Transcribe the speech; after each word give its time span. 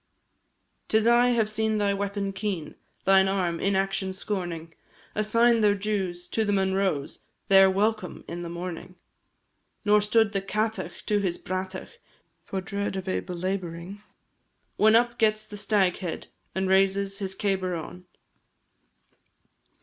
'Tis 0.87 1.05
I 1.05 1.27
have 1.27 1.47
seen 1.47 1.77
thy 1.77 1.93
weapon 1.93 2.33
keen, 2.33 2.73
Thine 3.03 3.27
arm, 3.27 3.59
inaction 3.59 4.13
scorning, 4.13 4.73
Assign 5.13 5.59
their 5.61 5.75
dues 5.75 6.27
to 6.29 6.43
the 6.43 6.51
Munroes, 6.51 7.19
Their 7.49 7.69
welcome 7.69 8.23
in 8.27 8.41
the 8.41 8.49
morning. 8.49 8.95
Nor 9.85 10.01
stood 10.01 10.31
the 10.31 10.41
Cátach 10.41 11.05
to 11.05 11.19
his 11.19 11.37
bratach 11.37 11.99
For 12.43 12.61
dread 12.61 12.95
of 12.95 13.07
a 13.07 13.19
belabouring, 13.19 14.01
When 14.75 14.95
up 14.95 15.19
gets 15.19 15.45
the 15.45 15.55
Staghead, 15.55 16.25
And 16.55 16.67
raises 16.67 17.19
his 17.19 17.35
cabar 17.35 17.75
on. 17.75 18.05